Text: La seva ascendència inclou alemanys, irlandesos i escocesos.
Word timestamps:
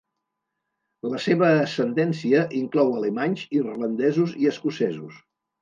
La 1.11 1.19
seva 1.25 1.49
ascendència 1.65 2.41
inclou 2.63 2.91
alemanys, 3.03 3.47
irlandesos 3.61 4.37
i 4.43 4.53
escocesos. 4.55 5.25